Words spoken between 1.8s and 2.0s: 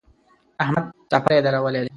دی.